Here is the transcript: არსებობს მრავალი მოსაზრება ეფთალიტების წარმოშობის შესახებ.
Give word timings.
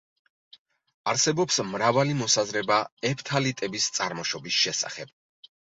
არსებობს 1.13 1.59
მრავალი 1.73 2.17
მოსაზრება 2.23 2.81
ეფთალიტების 3.13 3.95
წარმოშობის 4.01 4.63
შესახებ. 4.67 5.19